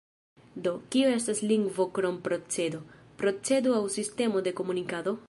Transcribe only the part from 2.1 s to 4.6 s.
procedo, procezo aŭ sistemo de